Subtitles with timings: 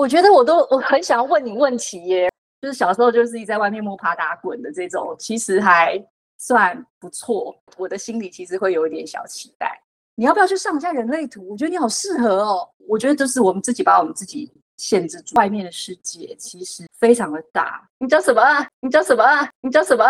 [0.00, 2.30] 我觉得我都我很想要问你问题耶，
[2.62, 6.02] 就是小时候就是一在外面摸爬打滚的这种，其实还
[6.38, 7.54] 算不错。
[7.76, 9.78] 我的心里其实会有一点小期待。
[10.14, 11.46] 你要不要去上一下人类图？
[11.50, 12.66] 我觉得你好适合哦。
[12.88, 17.86] 我觉得就是我们自己把我们自己限制住，外面的世界其实非常的大。
[17.98, 18.66] 你叫什么啊？
[18.80, 19.46] 你叫什么啊？
[19.60, 20.02] 你叫什么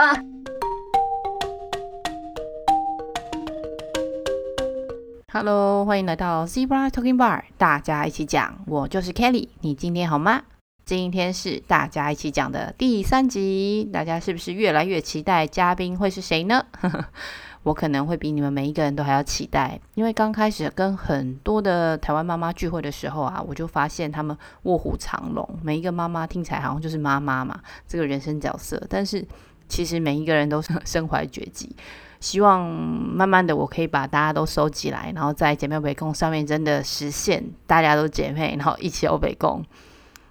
[5.32, 9.48] ？Hello，欢迎来到 Zebra Talking Bar，大家一起讲，我就是 Kelly。
[9.60, 10.42] 你今天好吗？
[10.84, 16.66] 今天是大家一起讲的第三集，大家是不是越来越期待嘉宾会是谁呢？
[17.62, 29.24] 我可能会比你们每一个人都还要期待，因为刚开始跟很多的台湾妈妈聚会的时候啊，我就发现他们卧虎藏龙，每一个妈妈听起来好像就是妈妈嘛，这个人生角色，但是
[29.68, 31.76] 其实每一个人都是 身怀绝技。
[32.20, 39.64] 希望慢慢的，我可以把大家都收集来，然后在姐妹北共上面真的实现大家都姐妹，然后一起欧北共。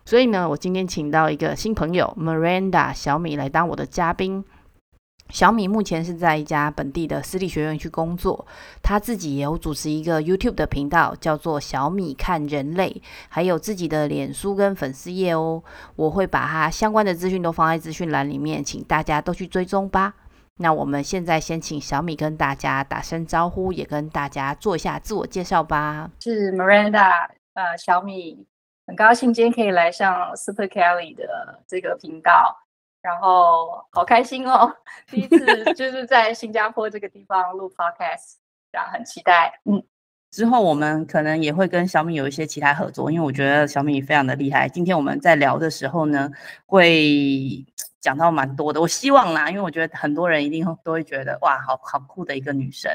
[0.06, 4.44] 所以呢，我今天请到一个新朋友 Miranda 小米来当我的嘉宾。
[5.30, 8.48] 小米目前是在一家本地的私立学院去工作，
[8.82, 15.62] 他自己也有主持一个 YouTube 的频道，叫做小米看人类，还有自己的脸书跟粉丝页哦。
[15.96, 20.16] 我会把他相关的资讯都放在资讯栏里面，请大家都去追踪吧。
[20.62, 26.12] 那我们现在先请小米跟大家打声招呼，也跟大家做一下自我介绍吧。
[26.20, 28.46] 是 Miranda，呃，小米，
[28.86, 32.54] 很高兴今天可以来上 Super Kelly 的这个频道，
[33.02, 34.70] 然后好开心哦，
[35.08, 38.34] 第一次 就是在新加坡这个地方录 Podcast，
[38.74, 39.62] 然后很期待。
[39.64, 39.82] 嗯，
[40.30, 44.68] 之后我们可能也会跟小米有一些其他合作，因为我觉得小米非常的厉害。
[44.68, 46.30] 今天我们在聊的时候呢，
[46.66, 47.66] 会。
[48.02, 52.92] 讲到蛮多的，我希望啦，因为我觉得很多人一定都会觉得哇，好好酷的一个女生。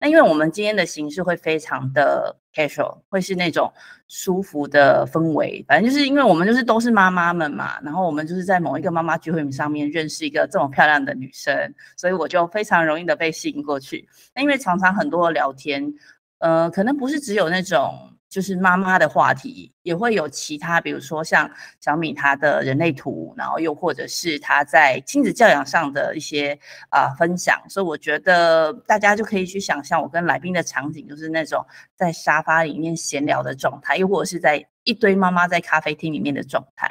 [0.00, 3.72] 那因为我们今天的形式会非常的 casual，会是那种
[4.08, 5.64] 舒服的氛围。
[5.68, 11.54] 反正就是因为我们就是都是妈妈们嘛，然后我们就是在某一个妈妈聚会上面认识一个这么漂亮的女生，
[11.96, 14.08] 所以我就非常容易的被吸引过去。
[14.34, 15.94] 那因为常常很多聊天，
[16.38, 18.12] 呃，可能不是只有那种。
[18.28, 21.50] 就是妈妈的话题，也会有其他，比如说像
[21.80, 26.58] 小米她的人类图，然后又或者是她在亲子教养上的一些
[26.90, 31.64] 啊、分享，所以我觉得大家就可以去想象我跟来宾的场景，就是那种
[31.96, 36.86] 在沙发里面闲聊的状态，又或者是在一堆妈妈在咖啡厅里面的状态。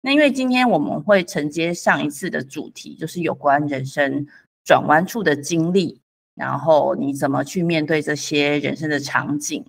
[0.00, 4.26] 那因为今天我们会承接上一次的主题，就是有关人生
[4.64, 6.00] 转弯处的经历，
[6.34, 9.64] 然后你怎么去面对这些人生的场景。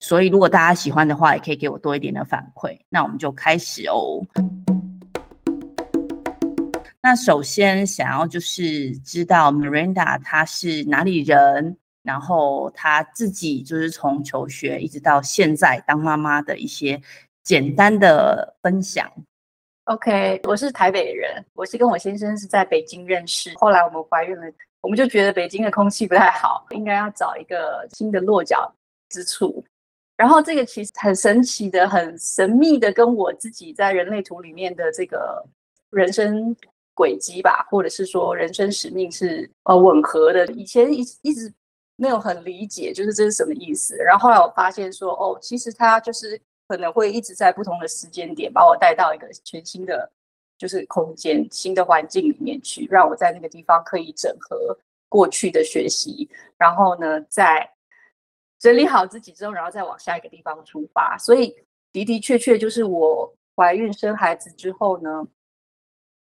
[0.00, 2.78] 所以，如果大家喜欢的话，也可以给我多一点的反馈。
[2.88, 4.24] 那我们就开始哦。
[7.02, 17.00] 那首先想要就是知道 Miranda 她是哪里人，然后她自己就是从求学一直到现在当妈妈的一些
[17.42, 19.10] 简单的分享。
[19.84, 24.46] OK，我是台北人，我是跟我先生是在北京认识，后来我们怀孕了，
[24.80, 28.72] 我们就觉得北京的空气不太好，应该要找一个新的落脚
[29.08, 29.64] 之处。
[30.18, 35.42] 然后这个其实很神奇的、很神秘的，跟我自己在人类图里面的这个
[35.90, 36.54] 人生
[36.92, 40.44] 轨迹吧，或者是说人生使命是呃吻合的。
[40.48, 41.54] 以前一一直
[41.94, 43.94] 没有很理解，就是这是什么意思。
[43.98, 46.36] 然后后来我发现说，哦，其实它就是
[46.66, 50.10] 可能会一直在不同的时间点把我带到一个全新的
[50.58, 54.76] 就是空间、新的环境里面去，让我在那个地方可以整合
[55.08, 57.70] 过去的学习，然后呢，在。
[58.58, 61.16] 整理好自己之后，然后再往下一个地方出发。
[61.18, 61.54] 所以
[61.92, 65.26] 的的确确就是我怀孕生孩子之后呢，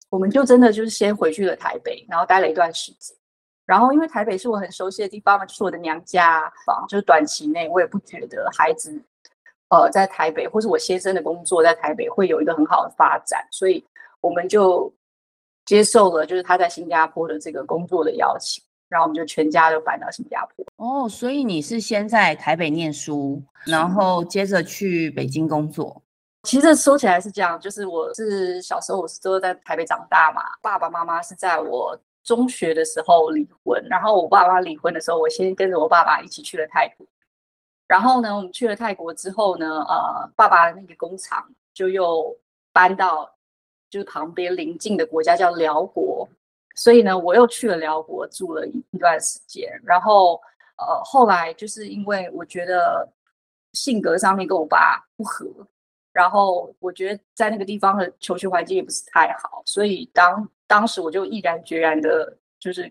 [0.08, 3.16] 我们就真的就是先回去了台北，然后待了一段时间。
[3.64, 9.00] 然后因为台北是我很熟悉的地方嘛，就是我的娘家房，就是短期内我也不觉得孩子
[9.68, 13.84] 呃在台北或是我先生的工作在台北会有一个很好的发展，所以
[14.20, 14.92] 我们就
[15.64, 18.62] 接受了就是他在新加坡的这个工作的邀请。
[18.92, 20.66] 然后我们就全家就搬到新加坡。
[20.76, 26.02] 哦，所以你是先在台北念书，然后接着去北京工作。
[26.42, 37.06] 其实说起来是这样，就是我是小时候我是都在台北长大嘛，爸爸妈妈是在我中学的时候离婚，然后我爸爸离婚的时候，我先跟着我爸爸一起去了泰国。
[37.88, 42.36] 然后呢，我们去了泰国之后呢，呃，爸爸的那个工厂就又
[42.72, 43.30] 搬到
[43.88, 46.28] 就是旁边邻近的国家叫寮国。
[46.74, 50.40] 所以呢，我又去了辽国住了一一段时间，然后
[50.78, 53.08] 呃，后来就是因为我觉得
[53.72, 55.46] 性格上面跟我爸不合，
[56.12, 62.90] 然后我觉得在那个地方的求学环境也不是太好，所以当当时我就毅然决然的，就是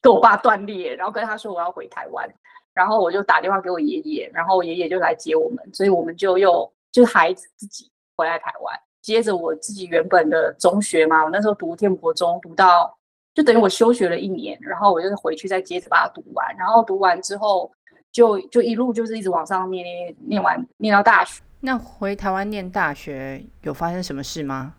[0.00, 2.28] 跟我爸断裂，然后跟他说我要回台湾，
[2.72, 12.97] 然后我就打电话给我爷爷，然后爷爷就来接我们，所以我们就又就是孩子自己回来台湾，接着我自己原本的中学嘛，我那时候读天国中，读到
[13.38, 17.70] 就等于我休学了一年，然后我就回去再接着把它读完，然后读完之后
[18.10, 21.40] 就就一路就是一直往上念念念完念到大学。
[21.60, 24.74] 那回台湾念大学有发生什么事吗？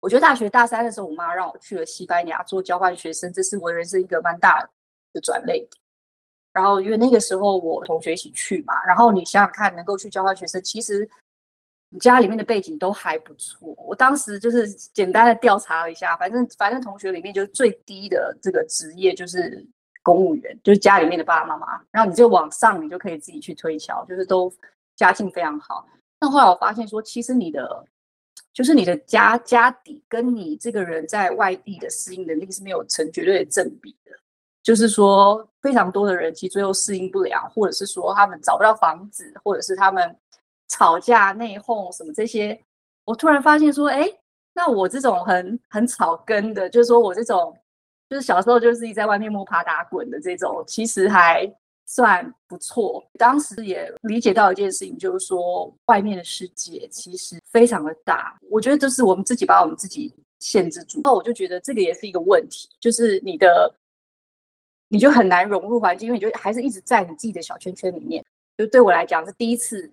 [0.00, 4.62] 我觉得大学大三的时候，我妈让我去了西班牙做交换学生，这是我人生一个蛮大
[5.12, 5.66] 的转捩点。
[6.52, 11.10] 然后因为那个时候我同学一起去嘛，然后你想想看，能够去交换学生，其实你
[11.98, 13.74] 家里面的背景都还不错。
[13.78, 19.66] 我当时就是简单的调查了一下，反正反正同学里面就是最低的这个职业就是
[20.02, 21.80] 公务员，就是家里面的爸爸妈妈。
[21.90, 24.52] 然后你就往上，你就可以自己去推敲，就是都
[24.94, 25.86] 家境非常好。
[26.20, 27.84] 那后来我发现说，其实你的。
[28.52, 34.10] 就是你的家家底跟你这个人在外地的适应能力是没有成绝对的正比的。
[34.60, 40.14] 就是说，非常多的人其实最后适应不了，或者是说他们找不到房子，或者是他们
[40.70, 42.58] 吵架内讧什么这些。
[43.04, 44.08] 我突然发现说，哎，
[44.54, 47.54] 那我这种很很草根的，就是说我这种
[48.08, 51.46] 就是小时候就是一直在外面摸爬打滚的这种，其实还。
[51.92, 58.38] 算不错，当时也理解到一件事情，就是说外面的世界其实非常的大。
[58.48, 61.00] 我觉得这是我们自己把我们自己限制住。
[61.02, 63.74] 那我就觉得这个也是一个问题，就是你的
[64.86, 68.24] 你就很难融入环境，因为你就还是一直在你自己的小圈圈里面。
[68.56, 69.92] 就对我来讲是第一次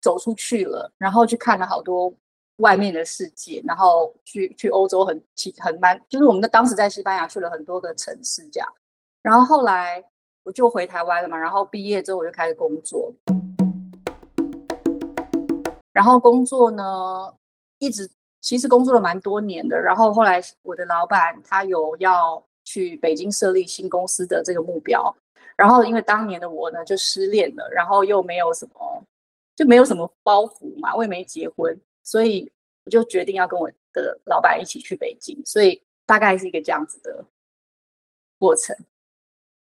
[0.00, 2.12] 走出去了，然后去看了好多
[2.56, 5.22] 外面的世界，然后去去欧洲很
[5.58, 8.68] 很蛮，就是我们的当时在西班牙去了很多个城市这样，
[9.22, 10.04] 然后后来。
[10.42, 13.12] 我就回台湾了嘛，然后毕业之后我就开始工作，
[15.92, 17.30] 然后工作呢，
[17.78, 18.10] 一直
[18.40, 19.78] 其实工作了蛮多年的。
[19.78, 25.14] 然后后来我的老板他有要去北京设立新公司的这个目标，
[25.56, 29.04] 然后因为当年的我呢就失恋了，然后又没有什么
[29.60, 32.50] 就没有什么包袱嘛，我也没结婚，所以
[32.82, 37.22] 我就决定要跟我的老板一起去北京，所以大概是一个这样子的
[38.38, 38.74] 过程。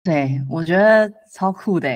[0.08, 1.92] 对，我觉得超酷的，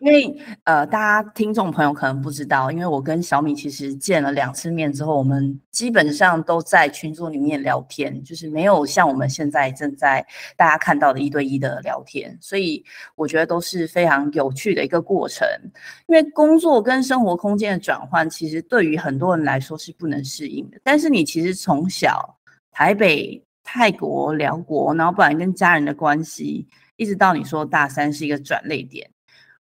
[0.00, 0.34] 因为
[0.64, 10.26] 呃，大家听众朋友可能不知道，因为我跟小米其实见了两次面之后，我们基本上都在群组里面聊天，就是没有像我们现在正在
[10.56, 12.82] 大家看到的一对一的聊天，所以
[13.14, 15.46] 我觉得都是非常有趣的一个过程。
[16.06, 20.80] 因为工作跟生活空间的转换，其实对于很多人来说是不能适应的。
[20.82, 22.34] 但是你其实从小
[22.72, 26.66] 台北、泰国、寮国，然后不然跟家人的关系。
[27.00, 29.10] 一直到你说大三是一个转捩点，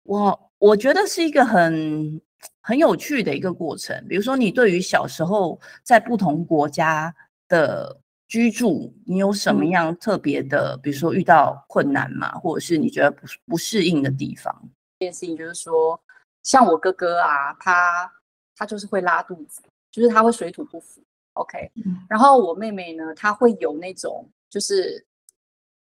[0.04, 2.18] 我我觉得是一个很
[2.62, 4.02] 很有趣的一个过程。
[4.08, 7.14] 比如说，你对于小时候在不同国家
[7.46, 10.74] 的居住，你有什么样特别的？
[10.74, 12.32] 嗯、比如说遇到困难嘛？
[12.38, 14.50] 或者是你觉得不不适应的地方？
[14.98, 16.00] 这件事情就是说，
[16.42, 18.10] 像我哥哥啊，他
[18.56, 19.60] 他就是会拉肚子，
[19.90, 21.02] 就是他会水土不服。
[21.34, 25.04] OK，、嗯、然后我妹妹呢，她会有那种就是。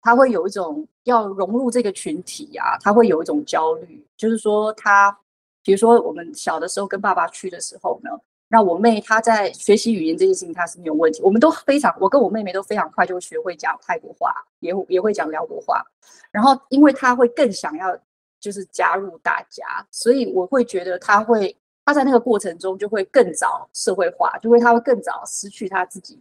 [0.00, 5.16] 她会有一种要融入这个群体啊，他会有一种焦虑，就是说他，
[5.62, 8.10] 比如说我们小的时候跟爸爸去的时候呢，
[8.48, 15.82] 那我妹她在学习语言这件事情她是没有问题，我们都非常，我跟我妹妹都非常快就学会讲泰国话，也也会讲寮国话，
[16.30, 17.98] 然后因为她会更想要
[18.38, 26.20] 就是加入大家，所以我会觉得她会，她在那个过程中就会更早社会化，就会她会更早失去她自己。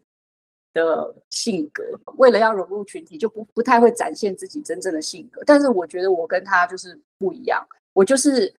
[0.85, 1.83] 的性格，
[2.17, 5.41] 为了要融入群体，就不不太会展现自己真正的性格。
[5.45, 8.53] 但是我觉得我跟他就是不一样，我就是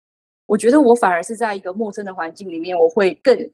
[0.47, 3.51] 我觉得我反而是在一个陌生的环境里面，我会更，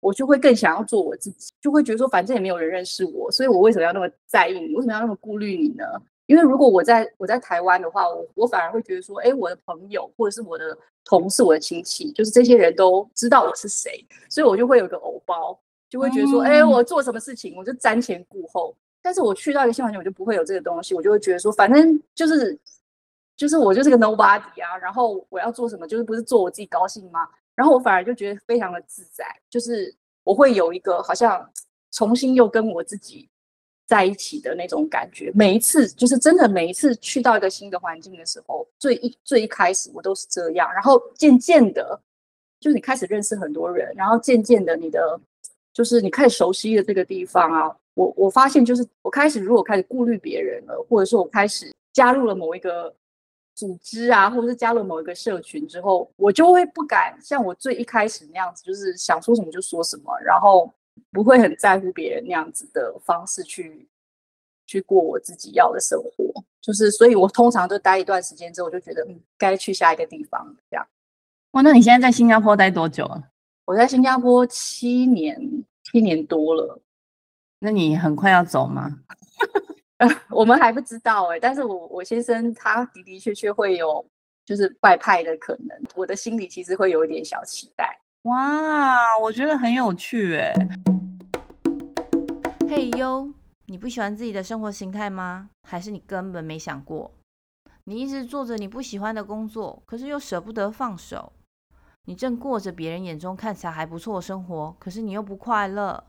[0.00, 4.74] 我就会更想要做我自己，就会觉得说反正也没有人认识我，所以我为什么要那么在意你？
[4.74, 5.84] 为什么要那么顾虑你呢？
[6.26, 15.58] 因为如果我在我在台湾的话，我我反而会觉得说，哎，我的朋友或者是我的同事、我的亲戚，就是这些人都知道我是谁，所以我就会有个偶包。
[15.94, 18.76] 就会觉得说，哎、欸，我做什么事情我就瞻前顾后。
[19.00, 20.92] 但是我去到一个新环境，我就不会有这个东西。
[20.92, 22.58] 我就会觉得说，反正就是
[23.36, 24.76] 就是我就是个 nobody 啊。
[24.82, 27.28] 然后我要做什么，就是不是做我自己高兴吗？
[27.54, 31.48] 然后我反而就觉得非常的自在，就是我会有一个好像
[31.92, 33.28] 重新又跟我自己
[33.86, 35.30] 在一起的那种感觉。
[35.32, 40.68] 每一次就是真的，每一次去到一个新的环境的时候，最一最一开始我都是这样。
[40.72, 42.00] 然后渐渐的，
[42.58, 45.20] 就是你开始认识很多人，然后渐渐的你的。
[45.74, 52.94] 就是你开始熟悉的这个地方啊，我我发现就是我开始如果开始顾虑别人了，或者说我开始加入了某一个
[53.56, 60.72] 组织啊，或者是加入某一个社群之后，我就会不敢像我最一开始那样子，就是想说什么就说什么，然后
[61.10, 63.88] 不会很在乎别人那样子的方式去
[64.66, 66.32] 去过我自己要的生活。
[66.60, 70.86] 就是所以，我通常都待一段时间之后，我就觉得嗯，该去下一个地方这样。
[71.50, 73.22] 哇，那你现在在新加坡待多久啊？
[73.66, 75.40] 我在新加坡七年，
[75.84, 76.78] 七年多了。
[77.58, 78.90] 那你很快要走吗？
[80.28, 84.04] 我们还不知道哎、欸，但是我我先生他的的确确会有
[84.44, 87.98] 就是外派的可能，我的心里其实会有一点小期待。
[88.24, 90.68] 哇，我觉得很有趣哎、欸。
[92.68, 93.32] 嘿呦，
[93.64, 95.48] 你不喜欢自己的生活形态吗？
[95.66, 97.10] 还是你根本没想过？
[97.84, 101.32] 你一直做着你不喜欢的工作，可是又舍不得放手。
[102.06, 106.04] 你正过着别人眼中看起来还不错的生活，可是你又不快乐。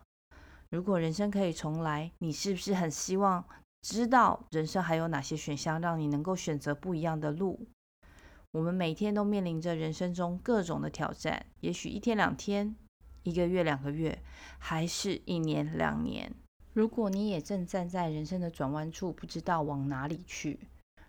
[0.69, 3.45] 如果人生可以重来，你是不是很希望
[3.81, 7.67] 知道人生还有哪些选项，让你能够选择不一样的路？
[8.51, 12.75] 我们每天都面临着人生中各种的挑战，也许一天两天，
[13.23, 14.21] 一个月两个月，
[14.59, 16.33] 还是一年两年。
[16.73, 20.57] 如果你也正站在人生的转弯处，不知道往哪里去；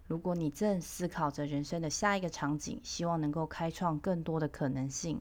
[0.06, 5.18] 如果你正思考着人生的下一个场景，希望能够开创更多的可能性；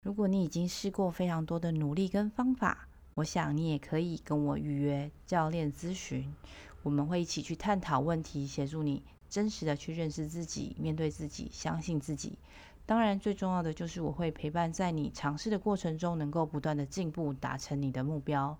[0.00, 6.32] 如果你已经试过非常多的努力跟方法，我想你也可以跟我预约教练咨询，
[6.84, 12.38] 我们会一起去探讨问题，协助你真实的去认识自己、面对自己、相信自己。
[12.86, 18.56] 当然，最重要的就是我会陪伴在你尝试的过程中，能够不断的进步，达成你的目标。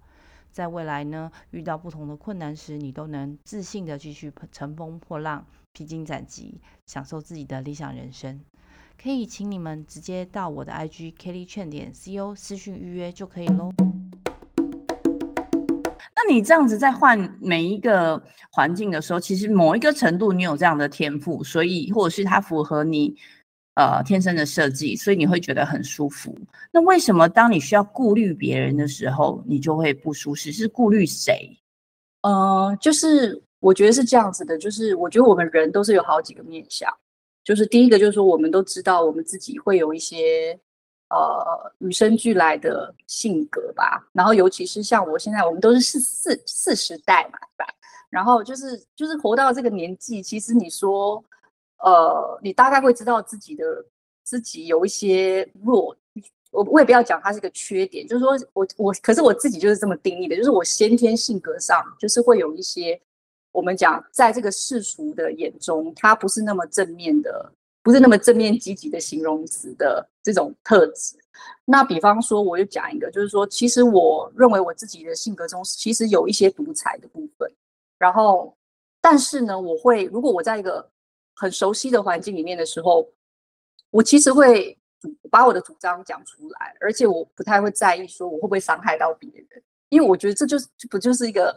[0.52, 8.40] 在未来呢，遇到不同的困难时，你都能自信的继续乘风破浪、披荆斩棘，享受自己的理想人生。
[9.02, 13.72] 可以请你们直接到我的 IG Kelly Chen 点 CO 私讯预约就可以喽。
[16.14, 23.16] 那你这样子在换每一个环境的时候，其实某一个程度你有这样的天赋，所以或者是它符合你
[23.74, 26.36] 呃天生的设计，所以你会觉得很舒服。
[26.72, 30.52] 那为什么当你需要顾虑别人的时候，你就会不舒适？
[30.52, 31.58] 是顾虑谁？
[32.22, 36.92] 呃，就是我觉得是这样子的，就是我觉得我们人都是有好几个面向，
[37.44, 40.58] 就是第一个就是说我们都知道我们自己会有一些。
[41.14, 47.66] 呃，与生俱来的性格吧，然后尤其是像我现在，我们都是四四四十代嘛，对吧？
[48.08, 51.22] 然后就是就是活到这个年纪，其实你说，
[51.82, 53.64] 呃，你大概会知道自己的
[54.24, 55.96] 自己有一些弱，
[56.50, 63.00] 我我也不要讲它是一个缺点，就是说我我，可是我自己就是这么定义的，就是我先天性格上就是会有一些，
[63.52, 67.52] 我们讲在这个世俗的眼中，它不是那么正面的。
[67.84, 71.16] 不是那么正面积极的形容词的这种特质。
[71.64, 77.52] 那比方说，我就讲一个，就是说，其实我认为我自己的性格中，其实有一些独裁的部分。
[77.98, 78.56] 然后，
[79.00, 80.88] 但是呢，我会如果我在一个
[81.34, 83.08] 很熟悉的环境里面的时候，
[83.90, 84.78] 我其实会
[85.30, 91.56] 把我的主张讲出来，而且我不太会在意说我会不会伤害到别人，因为我觉得这就是不就是一个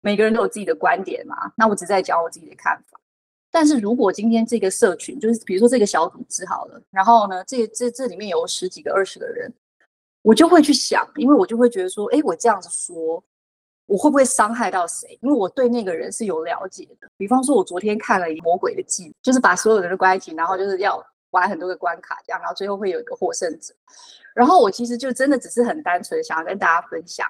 [0.00, 1.52] 每个人都有自己的观点嘛。
[1.56, 2.98] 那我只在讲我自己的看法。
[3.50, 9.50] 但是如果今天这个社群，就是比如说这个小组织好了，然后呢，这这这里面有十几个、二十个人，
[10.20, 13.22] 我就会去想，因为我就会觉得说，哎，我这样子说，
[13.86, 15.18] 我会不会伤害到谁？
[15.22, 17.08] 因为我对那个人是有了解的。
[17.16, 23.74] 比方说，我昨天看了一魔鬼的计，就是把所有人的关系，然后就是要玩很多个关卡，这样，然后最后会有一个获胜者。
[24.34, 27.26] 然后我其实就真的只是很单纯想要跟大家分享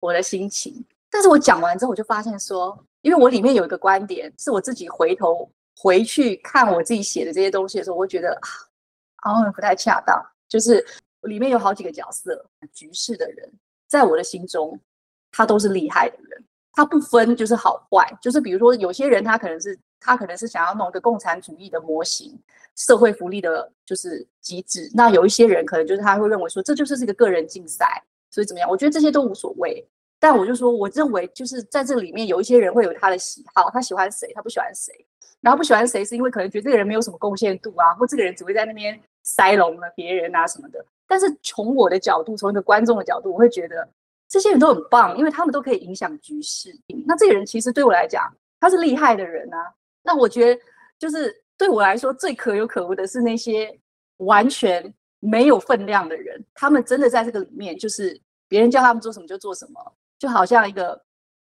[0.00, 0.84] 我的心情。
[1.10, 5.50] 但是我讲完之后，我就发现说，因为我里面有一个观点，是我自己回头。
[5.76, 8.48] 回去看我自己写的这些东西的时候，我会觉得啊，
[9.34, 10.24] 好像不太恰当。
[10.48, 10.82] 就是
[11.22, 13.52] 里面有好几个角色，局势的人，
[13.88, 14.78] 在我的心中，
[15.34, 16.44] 他都是厉害的人。
[16.72, 22.36] 他不分就是好坏，就是比如说有些人他可能是他可能是想要弄一个共产主义的模型，
[22.76, 24.90] 社会福利的就是机制。
[24.92, 28.68] 那有一些人可能就是他会认为说，这就是这个个人竞赛，所以怎么样？
[28.68, 29.86] 我觉得这些都无所谓。
[30.18, 34.92] 但我就说，我认为就是在这里面有一些人会有他的喜好，他喜欢谁，他不喜欢谁。
[35.40, 40.84] 然后不喜欢谁，是因为可能觉得这个人没有什么贡献度啊，或这个人只会在那边塞隆了别人啊什么的。
[41.06, 43.86] 但是从我的角度，从一个观众的角度，我会觉得
[44.34, 46.76] 这些人都很棒，因为他们都可以影响局势。
[47.06, 49.72] 那这个人其实对我来讲，他是厉害的人啊。
[50.02, 50.60] 那我觉得
[50.98, 53.72] 就是对我来说最可有可无的是那些
[54.16, 61.00] 完全没有分量的人，他们真的在这个里面，就是别人叫他们做什么就做什么，就好像一个。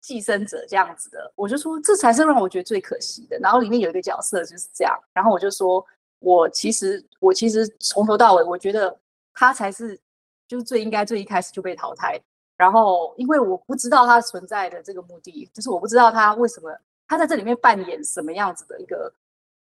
[0.01, 3.37] 寄生者这样子的，我就说这才是让我觉得最可惜的。
[3.39, 5.85] 然后里面有一个角色就是这样，然后我就说，
[6.19, 8.97] 我其实我其实从头到尾，我觉得
[9.33, 9.99] 他才是
[10.47, 12.17] 就是最应该最一开始就被淘汰。
[12.59, 16.69] 然后因为我不知道他存在的这个目的，就是我不知道他为什么
[17.07, 19.11] 他在这里面扮演什么样子的一个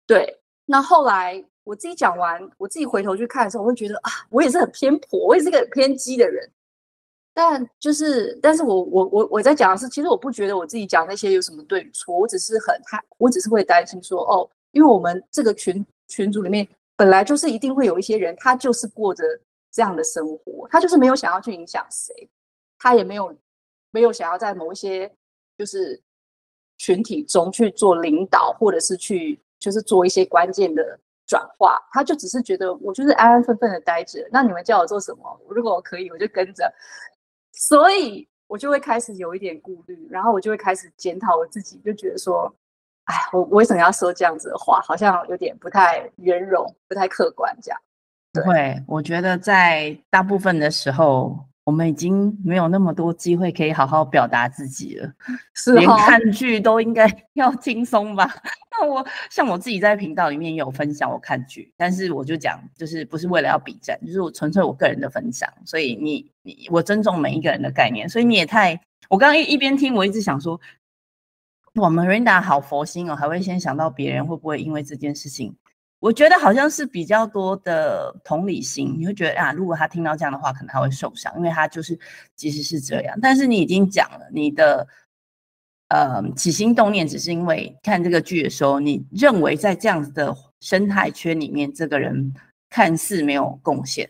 [0.08, 0.36] 对。
[0.66, 6.50] 那后来我自己讲完，我自己回头去看的时候，我会觉得啊，我也是很偏颇，我也是个很偏激的人。
[7.34, 19.24] 但就是，但是我我我我在讲的是，其实我不觉得我自己讲那些有什么对与错，我只是很害，我只是会担心说，哦，因为我们这个群群组里面本来就是一定会有一些人，他就是过着
[19.72, 22.28] 这样的生活，他就是没有想要去影响谁，
[22.80, 23.36] 他也没有
[23.92, 25.12] 没有想要在某一些
[25.58, 26.02] 就是
[26.78, 36.72] 群体中去做领导，或者是去就是做一些关键的转化，他就只是觉得我就是安安分分的待着，那你们叫我做什么，如果我可以，我就跟着，
[37.54, 42.54] 所以我就会开始有一点顾虑，然后我就会开始检讨我自己，就觉得说，
[43.06, 47.82] 哎，我为什么要说这样子的话，好像有点不太圆融，不太客观这样。
[48.32, 51.36] 对，我觉得在大部分的时候，
[51.68, 55.12] 我们已经没有那么多机会可以好好表达自己了。
[55.54, 57.06] 是、哦，连看剧都应该
[57.36, 58.34] 要轻松吧？
[58.72, 65.52] 那我像我自己在频道里面也有分享我看剧，但是我就讲，就是不是为了要比战，就是我纯粹我个人的分享。
[65.66, 68.08] 所以你你我尊重每一个人的概念。
[68.08, 70.58] 所以你也太，我刚刚一一边听，我一直想说，
[71.76, 75.54] 我们 Rinda 好佛心哦，还会先想到别人会不会因为这件事情。
[76.00, 81.98] 我觉得好像是比较多的同理心，你会觉得啊，如果他听到这样的话，可能他会受伤，因为他就是
[82.36, 83.18] 其实是这样。
[83.20, 84.88] 但是你已经讲了，你的
[85.88, 92.32] 呃起心动念只是因为看这个剧的时候，你认为在这样子的生态圈里面，这个人
[92.70, 94.08] 看似没有贡献，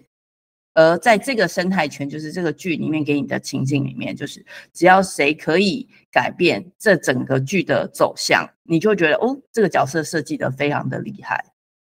[0.73, 11.45] 而在这个生态圈，就是这个剧里面给你的情境里面，就是只要谁可以改变这整个剧的走向，你就觉得哦，这个角色设计的非常的厉害。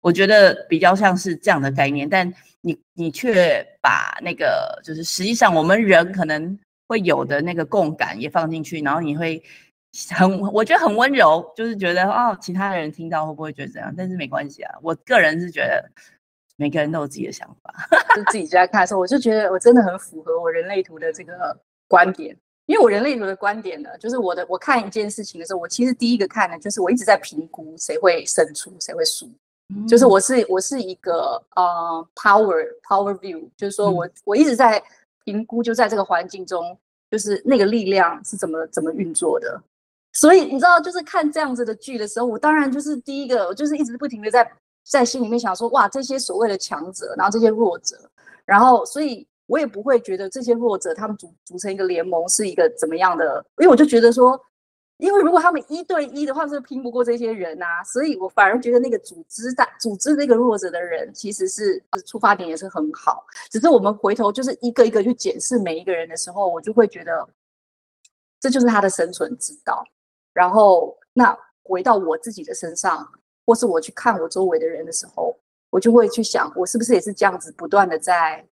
[0.00, 9.42] 我觉得比较像是这样的概念，但你你却把那个就是实际上我们人可能会有的那个共感也放进去，然后你会
[10.14, 13.92] 很我觉得很温柔，就是觉得哦，其他的人听到会不会觉得这样？
[13.96, 15.84] 但是没关系啊，我个人是觉得
[16.56, 17.88] 每个人都有自己的想法。
[18.14, 22.36] 就自己在看的时候，我就觉得我真的很符合我人类图的这个观点，
[22.66, 29.30] 因为我人类图的观点呢，就是我的我看一件事情的时候，我其实第一个看的就是我一直在评估谁会胜出，谁会输。
[29.86, 34.82] 就是我是我是一个呃 power power view，就是说我我一直在
[35.24, 36.76] 评估，就在这个环境中，
[37.10, 39.60] 就是那个力量是怎么怎么运作的。
[40.14, 44.50] 所以你知道，就是看这样子的剧的时候，我当然就是第一个，我就是一直不停的在
[44.84, 47.96] 在心里面想说，哇，这些所谓的强者，然后这些弱者，
[48.46, 54.40] 然后所以我也不会觉得这些弱者他们组组成一个联盟是一个怎么样的，因为我就觉得说。
[54.98, 63.24] 因为如果他们一对一的话，是拼不过这些人啊，所以我反而觉得那个组织的组织那个弱者的人，其实是出发点也是很好。
[63.48, 67.28] 只是我们回头就是一个一个去检视每一个人的时候，我就会觉得
[68.40, 69.84] 这就是他的生存之道。
[70.32, 73.08] 然后那回到我自己的身上，
[73.46, 75.38] 或是我去看我周围的人的时候，
[75.70, 78.44] 我就会去想，我是不是也是这样子不断的在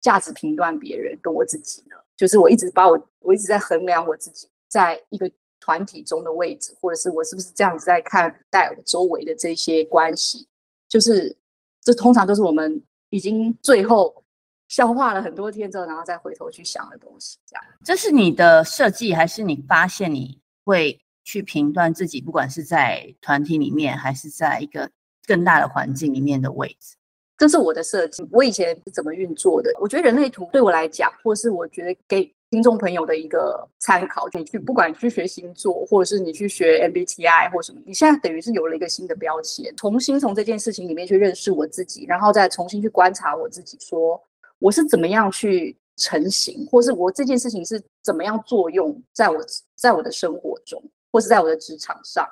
[0.00, 1.96] 价值评断别人跟我自己呢？
[2.16, 5.30] 就是我一直把我我一直在衡量我自己在一个。
[5.64, 10.48] 团体中的位置，或者是我是不是这样子在看待我周围的这些关系，
[10.88, 11.36] 就是
[11.80, 14.24] 这通常都是我们已经最后
[14.66, 17.38] 消化了很多天之后，然后再回头去想的东西。
[17.46, 24.90] 这样，这是你的设计，还是你发现你会去评断自己，不管是在团体里面，还是在一个
[25.28, 26.96] 更大的环境里面的位置？
[27.38, 28.26] 这是我的设计。
[28.32, 29.72] 我以前是怎么运作的？
[29.80, 32.34] 我觉得人类图对我来讲，或是我觉得给。
[32.52, 44.22] 听众朋友的一个参考，就你去不管你去学星座，或者是你去学 MBTI 或什么，你现在等于是有了一个新的标签，重新从这件事情里面去认识我自己，然后再重新去观察我自己，说
[44.58, 49.42] 我是怎么样去成型，或是我这件事情是怎么样作用在我
[49.74, 50.78] 在我的生活中，
[51.10, 52.28] 或是在我的职场上。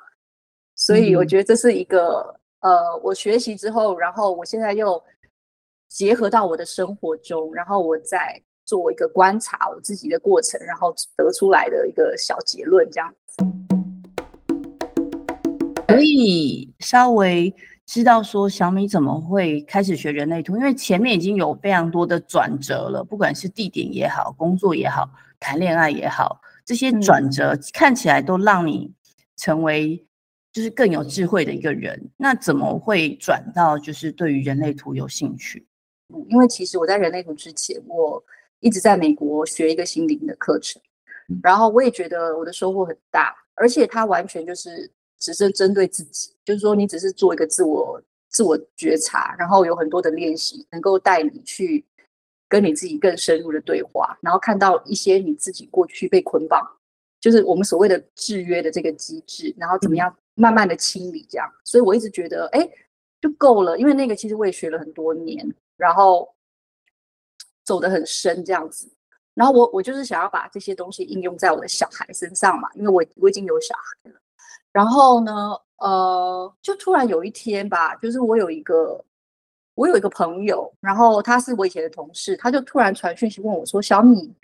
[0.75, 5.03] 所以我觉得这是一个、嗯、呃，我学习之后，然后我现在又
[5.89, 8.39] 结合到我的生活中，然后我再。
[8.71, 13.43] 做一个观察我自己的过程，然后得出来的一个小结论，这样子
[15.85, 17.53] 可以稍微
[17.85, 28.93] 知道说小米怎么会开始学人类图，因为前面已经有非常多的转折了，不管是地点也好，工作也好，谈恋爱也好，这些转折看起来都让你
[29.35, 30.07] 成为
[30.53, 32.09] 就是更有智慧的一个人。
[32.15, 35.67] 那怎么会转到就是对于人类图有兴趣？
[36.29, 38.21] 因为其实我在人类图之前，我
[38.61, 40.81] 一直在美国学一个心灵的课程，
[41.43, 51.83] 然后我也觉得我的收获很大，而且它完全就是只是针对自己，就是说你只是做一个自我自我觉察，然后有很多的练习能够带你去
[52.47, 56.61] 跟你自己更深入的对话，然后看到一些你自己过去被捆绑，
[57.19, 62.69] 就是我们所谓的制约的这个机制，然后怎么样慢慢的清理这样，所以我一直觉得哎
[63.19, 66.31] 就够了，因为那个其实我也学了很多年，然后。
[67.71, 68.91] 走得很深这样子，
[69.33, 74.19] 然后我我就是想要把这些东西应用在我的小孩身上嘛，因为我我已经有小孩了。
[74.73, 79.01] 然后呢，呃，就突然有一天吧，就是我有一个，
[79.75, 84.35] 我有一个朋友，然后他是我以前的同事，他就突然传讯息问我说：“小米，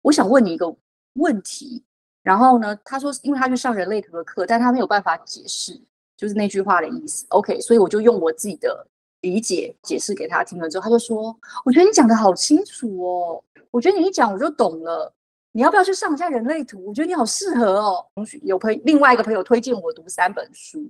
[0.00, 0.74] 我想问你一个
[1.16, 1.84] 问题。”
[2.24, 5.78] 然后呢，他说，因为他去上人类图的课，但他没有办法解释，
[6.16, 7.26] 就是那句话的意思。
[7.28, 8.86] OK，所以我就用我自己的
[9.22, 15.12] 理解解释给他听了之后，他就说：“我觉得你讲得好清楚哦，我觉得你一讲我就懂了。
[15.52, 16.84] 你要不要去上一下人类图？
[16.86, 20.86] 我觉得你好适合哦。”同学有朋另外一个朋友推荐我读三本书。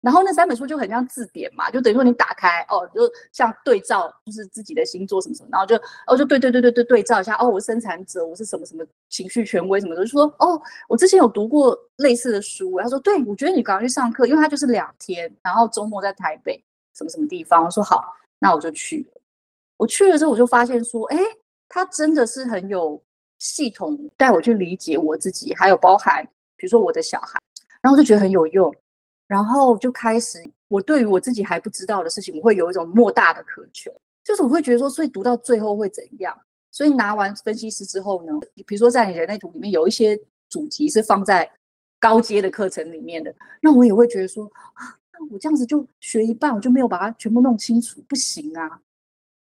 [0.00, 5.74] 然后那三本书就很像字典嘛，就等于说你打开哦，就像对照，就是自己的星座什么什么，然后就
[6.06, 16.62] 哦就对对对对对对照一下哦，我是生产者，我是什么什么情绪权威什么的，就说哦，我之前有读过类似的书，他说对，我觉得你赶快去上课，因为他就是两天，然后周末在台北
[16.94, 19.20] 什么什么地方，我说好，那我就去了。
[19.76, 21.18] 我去了之后，我就发现说，哎，
[21.68, 23.02] 他真的是很有
[23.38, 26.24] 系统带我去理解我自己，还有包含
[26.56, 27.38] 比如说我的小孩，
[27.82, 28.74] 然后就觉得很有用。
[29.26, 33.90] 然后就开始，我对于我自己还不知道的事情，我会有一种莫大的渴求，
[34.22, 36.38] 就是我会觉得说，所以读到最后会怎样？
[36.70, 38.32] 所以拿完分析师之后呢，
[38.66, 40.18] 比如说在你人类图里面有一些
[40.50, 41.50] 主题是放在
[41.98, 44.48] 高阶的课程里面的，那我也会觉得说，
[45.30, 48.80] 我这样子就学一半，我就没有把它全部弄清楚，不行啊。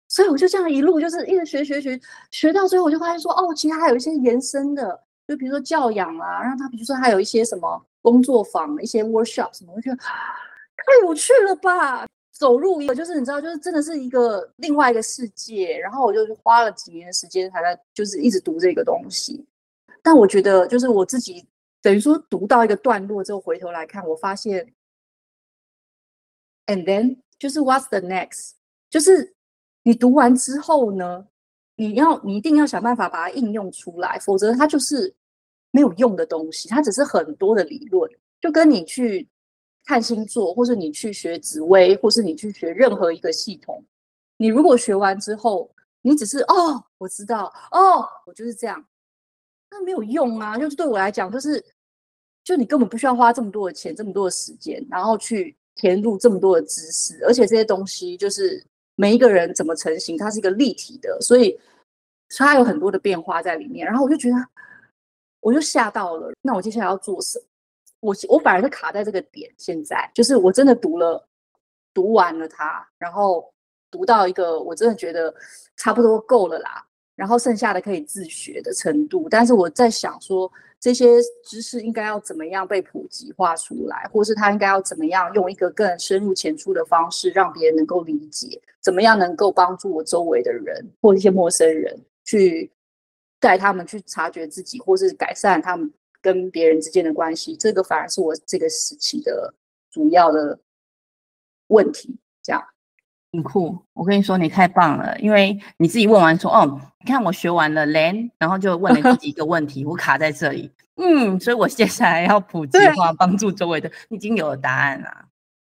[0.08, 7.84] 所以我就这样一路就是一直学学学，学到最后我就发现说，哦，其实还有一些延伸的，就比如说教养啊，让他比如说还有一些什么。
[8.04, 12.04] 工作坊一些 workshop 什么，我觉得太有趣了吧！
[12.32, 15.78] 走入一个就是你知道，就是真的是一个另外一个世界。
[15.78, 19.46] 然后我就花了几年的时间，才在就是一直读这个东西。
[20.02, 21.46] 但我觉得，就是我自己
[21.80, 24.66] 等于说读到一个段落之后，回头来看，我发现
[26.66, 28.52] ，and then 就是 what's the next？
[28.90, 29.34] 就是
[29.82, 31.26] 你读完之后呢，
[31.76, 35.14] 你要你一定要想办法把它应用出来，否则它就是。
[35.74, 38.06] 没有用的东西，它只是很多的理论，
[38.42, 39.26] 就跟你去
[39.86, 43.82] 看星座，或是你去学紫微，或是你去学任何一个系统，
[44.36, 48.84] 你如果学完之后，你只是哦，我知道，哦，我就是这样，
[49.70, 50.58] 那没有用啊。
[50.58, 51.64] 就是对我来讲，就是
[52.44, 61.58] 就你根本不需要花这么多的钱，这么多的时间，然后去填入这么多的知识，而且这些东西就是每一个人怎么成型，它是一个立体的，所以
[62.36, 63.86] 它有很多的变化在里面。
[63.86, 64.36] 然后我就觉得。
[65.44, 67.44] 我就吓到了，那我接下来要做什么？
[67.98, 71.26] 我我反而是卡在这个点，现在就是我真的读了，
[71.92, 73.52] 读完了它，然后
[73.90, 75.34] 读到一个我真的觉得
[75.76, 79.26] 差不多够了啦，然后剩下的可以自学的程度。
[79.28, 80.48] 但是我在想说，
[80.82, 81.06] 这些
[81.44, 92.70] 知识应该要怎么样被普及化出来，或是他应该要怎么样用一个更深入浅出的方式，让别人能够理解，怎么样能够帮助我周围的人或一些陌生人去。
[93.42, 99.52] 带他们去察觉自己，或是改善他们跟别人之间的关系，这个反而是我这个时期的
[99.90, 100.56] 主要的
[101.66, 102.16] 问题。
[102.40, 102.64] 这样
[103.32, 115.08] 很酷，我跟你说，你太棒了，因为你自己问完说，哦，你看我学完了连，然后就问了自己一个问题，我卡在这里，嗯，所以我接下来要普及化，帮助周围的，你已经有了答案了。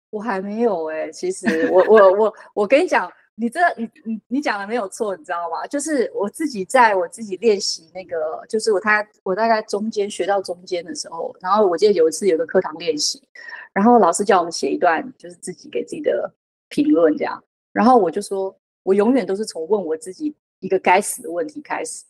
[0.10, 3.12] 我还没有哎、欸，其实我我我我跟你讲。
[3.42, 5.66] 你这你你你讲的没有错，你知道吗？
[5.66, 13.24] 就是我自己在我自己练习那个，就是我他我大概中间学到中间的时候，然后我记得有一次有个课堂练习，
[13.72, 16.30] 然后老师叫我们写一段，就是自己给自己的
[16.68, 22.06] 评论这样，然后我就说，我永远都是从问我自己一个该死的问题开始，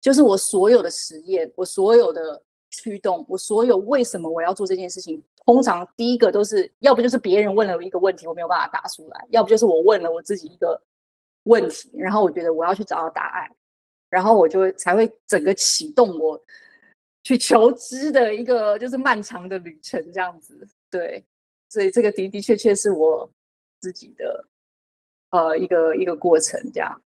[0.00, 5.22] 就是我所有的实验，我所有的驱动，我所有为什么我要做这件事情。
[5.46, 10.80] 通常第一个都是，要不就是别人问了我一个问题，我没有办法答出来；要不就是我问了我自己一个
[11.44, 13.50] 问题，然后我觉得我要去找到答案，
[14.10, 16.40] 然后我就才会整个启动我
[17.24, 20.68] 去求知的一个就是漫长的旅程，这样子。
[20.90, 21.24] 对，
[21.68, 23.28] 所以这个的的确确是我
[23.80, 24.44] 自己的
[25.30, 27.00] 呃一个一个过程，这样。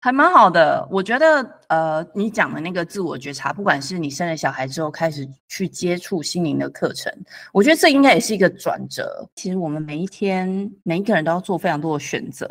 [0.00, 7.12] 还蛮好的，我觉得，呃，你讲的那个自我觉察，不管是你生了小孩之后开始去接触心灵的课程，
[7.52, 9.28] 我觉得这应该也是一个转折。
[9.34, 12.48] 其实我们每一天，每一个人都要做非常多的选择，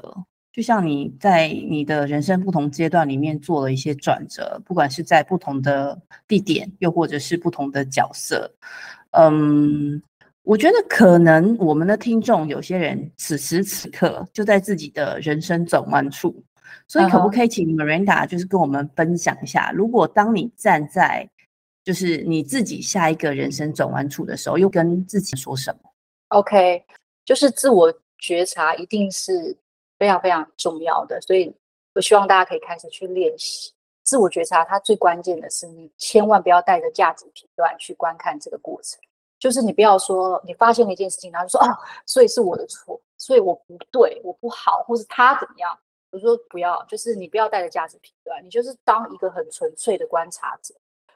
[0.52, 8.52] 就像你在你的人生不同阶段里面做了一些转折，不管是在不同的地点，又或者是不同的角色。
[9.12, 10.04] 嗯，
[10.48, 16.34] 我觉得可能我们的听众有些人此时此刻就在自己的人生转弯处。
[16.88, 21.30] 所以可不可以请 Miranda 就是跟我们分享一下，如果当你站在
[21.84, 25.90] 就是你自己下一个人生转弯处的时候，又跟自己说什么
[26.30, 26.82] ？OK，
[27.26, 29.54] 就是自我觉察一定是
[30.00, 31.54] 非常非常重要的，所以
[31.94, 34.64] 我希望大家可以开始去练习自我觉察。
[34.64, 38.98] 它最关键的是，你千万不要带着价值评断去观看这个过程，
[39.40, 43.00] 就是你不要说你发现了一件事情，然后就说啊，所以是我的错。
[43.20, 45.78] 所以我不对，我不好，或是他怎么样？
[46.12, 50.74] 我说不要，就是你不要带着价值评断，你就是当一个很纯粹的观察者。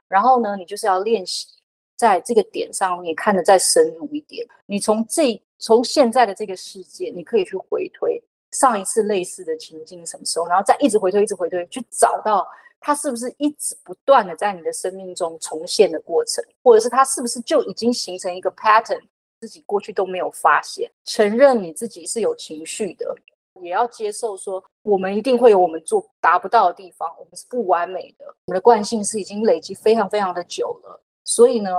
[0.07, 1.47] 然后呢，你就是要练习
[1.95, 4.45] 在这个点上面看得再深入一点。
[4.65, 12.45] 你从这从现在的这个世界，你可以去回推上一次类似的情境什么时候，然后再一直回推，一直回推，去找到
[12.81, 18.99] 它是不是一直不断的在你的生命中重现的过程，或者是它是不是就已经形成一个 pattern，
[19.39, 20.91] 自己过去都没有发现。
[21.05, 23.15] 承认你自己是有情绪的。
[23.61, 30.99] 也要接受说，我们一定会有我们做达不到的地方，我们是不完美的，我们的惯性是已经累积非常非常的久了。
[31.23, 31.69] 所以呢，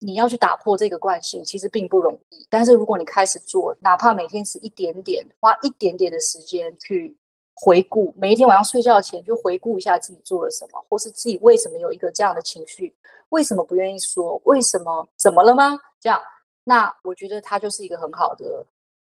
[0.00, 2.44] 你要去打破这个惯性，其实并不容易。
[2.50, 7.16] 但是如果你开始做，哪怕每天是一点点，花一点点的时间去
[7.54, 12.94] 回顾，每一天晚上睡觉前就回顾一下自己做了什么，或是自己为什么有一个这样的情绪，
[13.28, 15.78] 为什么不愿意说，为什么怎么了吗？
[16.00, 16.20] 这样，
[16.64, 18.66] 那我觉得它就是一个很好的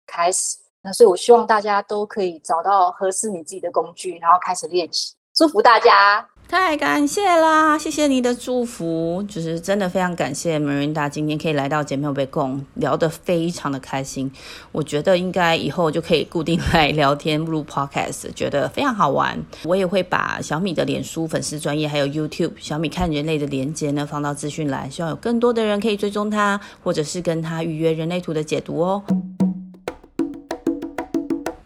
[0.05, 0.57] 开始。
[0.81, 5.15] 那所以，我希望大家都可以找到合适你自己的工具，然后开始练习。
[5.33, 6.27] 祝福大家！
[6.53, 14.31] 太感谢啦，谢谢你的祝福，就是真的非常感谢 Miranda 今天可以来到姐妹有被供，聊得非常的开心。
[14.71, 19.43] 我觉得应该以后就可以固定来聊天录 Podcast，觉得非常好玩。
[19.63, 29.01] 我也会把小米的脸书粉丝专业，还有 YouTube 小米看人类的连接呢放到资讯栏，希望有更多的人可以追踪他，或者是跟他预约人类图的解读哦。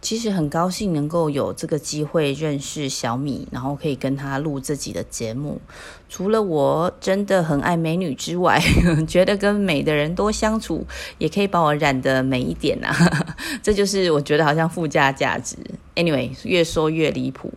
[0.08, 5.60] 其实很高兴能够有这个机会认识小米，然后可以跟他录自己的节目。
[6.08, 8.58] 除了我真的很爱美女之外，
[9.06, 12.96] 觉得跟美的人多相处，也可以把我染得美一点呐。
[13.62, 15.58] 这就是我觉得好像附加价值。
[15.96, 17.52] Anyway，越说越离谱。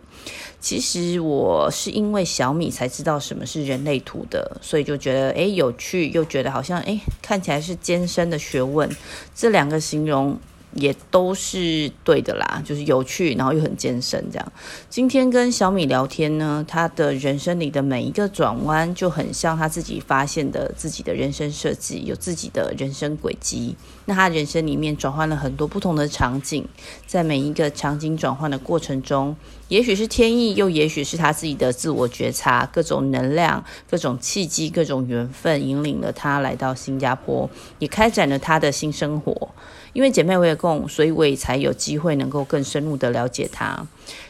[0.59, 8.89] 其实我是因为小米才知道什么是人类图的，所以就觉得诶有趣，又觉得好像诶看起来是艰深的学问。
[9.33, 10.37] 这两个形容。
[10.73, 14.51] 也都是对的啦，就是有趣，然后又很健身这样。
[14.89, 23.75] 今天跟小米聊天呢，他的人生里的每一个转弯，就很像他自己发现的自己的人生设计，有自己的人生轨迹。
[24.05, 26.67] 那他人生里面转换了很多不同的场景，
[27.05, 29.35] 在每一个场景转换的过程中，
[29.67, 39.49] 也许是天意，又也许是他自己的自我觉察，各种能量、各种契机、各种缘分，引领了他来到新加坡，也开展了他的新生活。
[39.93, 43.85] 因为姐妹我也共，所以我也才有机会能够更深入的了解她。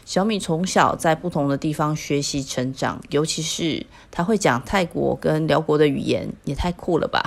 [0.05, 7.23] 小米从小在不同的地方学习成长，尤其是她会讲泰国跟寮国的语言，也太酷了吧！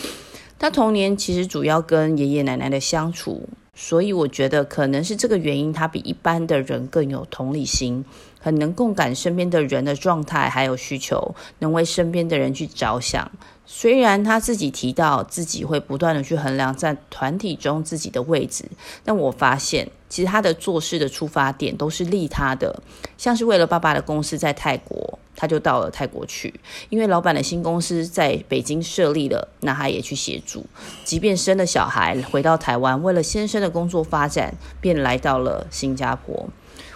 [0.58, 8.04] 她童年其实主要跟爷爷奶奶的相处，所以我觉得可能是这个原因，她比一般的人更有同理心，
[8.38, 13.32] 很能共感身边的人的状态还有需求，能为身边的人去着想。
[13.72, 18.64] 虽然他自己提到自己会不断的去衡量在团体中自己的位置，
[19.04, 22.82] 但我发现其实他的做事的出发点都是利他的，
[23.16, 26.52] 像是为了爸爸的公司在泰国，他就到了泰国去；
[26.88, 30.66] 因为老板的新公司在北京设立了，那他也去协助。
[31.04, 36.48] 即便生了小孩回到台湾，为了先生的工作发展，便来到了新加坡。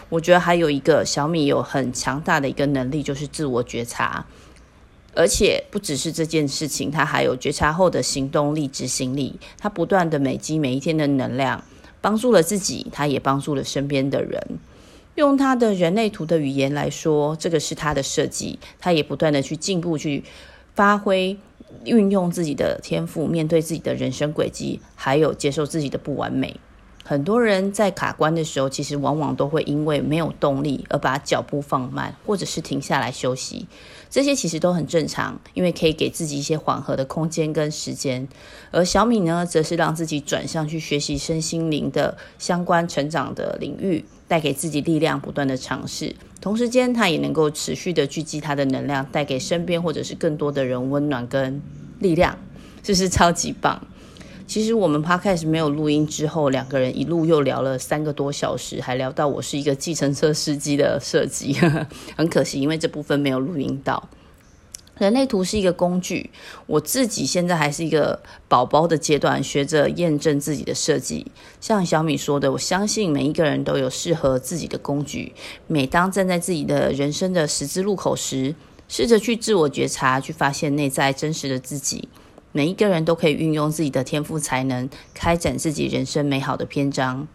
[0.08, 4.26] 我觉得还有一个小米有很强大的一个能力，就是自我觉察。
[5.16, 9.38] 而且不只是这件事情，他还有觉察后的行动力、执行力。
[9.58, 11.62] 他不断的累积每一天的能量，
[12.00, 14.58] 帮助了自己，他也帮助了身边的人。
[15.14, 18.58] 用他的人类图的语言来说，这个是他的设计。
[18.80, 20.24] 他也不断的去进步，去
[20.74, 21.38] 发挥、
[21.84, 26.56] 运用自己的天赋，面对自己的人生轨迹，还有接受自己的不完美。
[27.04, 33.66] 很多人在卡关的时候，其实往往都会因为没有动力而把脚步放慢，或者是停下来休息。
[34.14, 38.28] 这些其实都很正常，因为可以给自己一些缓和的空间跟时间。
[38.70, 46.14] 而小米呢，则是让自己转向去学习身心灵的相关成长的领域，带给自己力量，不断的尝试。
[46.40, 51.60] 同时间，他也能够持续的聚集他的能量，带给身边或者是更多的人温暖跟
[51.98, 52.38] 力量，
[52.84, 53.84] 这是超级棒。
[54.46, 61.54] 其实我们 Podcast 没有录音之后，两个人一路又聊了三个多小时，还聊到我是一个计程车司机的设计，
[62.16, 64.08] 很可惜，因为这部分没有录音到。
[64.98, 66.30] 人类图是一个工具，
[66.66, 71.26] 我自己现在还是一个宝宝的阶段，学着验证自己的设计。
[71.60, 75.32] 像小米说的，我相信每一个人都有适合自己的工具。
[75.66, 78.54] 每当站在自己的人生的十字路口时，
[78.86, 82.08] 试着去自我觉察，去发现内在真实的自己。
[82.56, 87.26] 每一个人都可以运用自己的天赋才能，开展自己人生美好的篇章。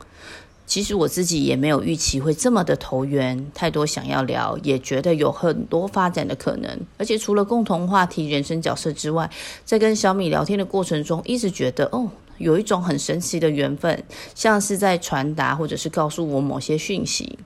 [0.65, 6.79] 其实我自己也没有预期会这么的投缘，太多想要聊，也觉得有很多发展的可能。
[6.97, 9.29] 而且除了共同话题、人生角色之外，
[9.65, 14.01] 在跟小米聊天的过程中，一直觉得哦，有一种很神奇的缘分，
[14.33, 17.37] 像是在传达或者是告诉我某些讯息。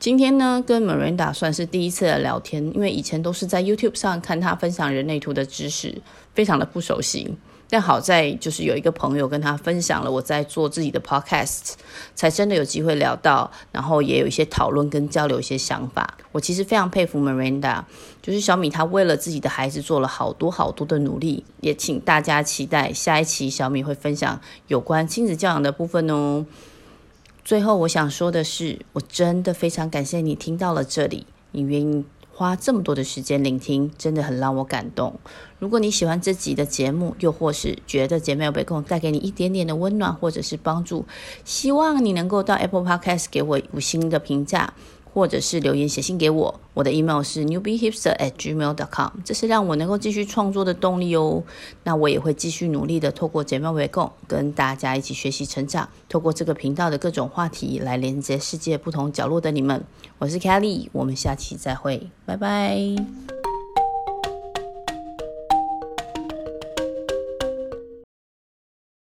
[0.00, 5.94] 今天呢，跟 Marinda 算是第一次的聊天，因为以前都是在 YouTube 上看他分享人类图的知识，
[6.34, 7.34] 非常的不熟悉。
[7.66, 11.72] 但好在就是有一个朋友跟他分享了我在做自己的 Podcast，
[12.14, 16.16] 才真的有机会聊到，然后也有一些讨论跟交流一些想法。
[16.30, 17.82] 我其实非常佩服 Miranda，
[18.22, 26.44] 就是小米她为了自己的孩子做了好多好多的努力，也请大家期待下一期小米会分享有关亲子教养的部分哦。
[27.44, 35.18] 最后我想说的是，我真的非常感谢你听到了这里，你愿意花这么多的时间聆听，真的很让我感动。
[35.60, 41.06] 如果你喜欢这集的节目，又或是觉得姐妹有被共带给你一点点的温暖或者是帮助，
[41.44, 44.74] 希望你能够到 Apple Podcast 给我五星的评价。
[45.14, 51.40] 或者是留言写信给我，我的 email 是 newbiehipster at gmail.com，这是让我能够继续创作的动力哦。
[51.84, 59.84] 那我也会继续努力的，透过姐妹围共，跟大家一起学习成长，透过这个频道的各种话题来连接世界不同角落的你们。
[60.18, 63.53] 我是 Kelly，我们下期再会，拜拜。